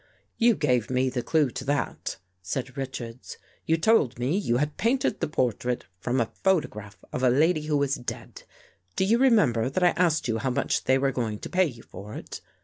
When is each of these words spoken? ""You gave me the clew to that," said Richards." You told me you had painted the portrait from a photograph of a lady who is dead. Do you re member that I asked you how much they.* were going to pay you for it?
""You 0.45 0.55
gave 0.55 0.89
me 0.89 1.11
the 1.11 1.21
clew 1.21 1.51
to 1.51 1.63
that," 1.65 2.17
said 2.41 2.75
Richards." 2.75 3.37
You 3.67 3.77
told 3.77 4.17
me 4.17 4.35
you 4.35 4.57
had 4.57 4.75
painted 4.75 5.19
the 5.19 5.27
portrait 5.27 5.85
from 5.99 6.19
a 6.19 6.31
photograph 6.43 6.97
of 7.13 7.21
a 7.21 7.29
lady 7.29 7.67
who 7.67 7.83
is 7.83 7.93
dead. 7.97 8.41
Do 8.95 9.05
you 9.05 9.19
re 9.19 9.29
member 9.29 9.69
that 9.69 9.83
I 9.83 9.89
asked 9.89 10.27
you 10.27 10.39
how 10.39 10.49
much 10.49 10.85
they.* 10.85 10.97
were 10.97 11.11
going 11.11 11.37
to 11.41 11.51
pay 11.51 11.65
you 11.67 11.83
for 11.83 12.15
it? 12.15 12.41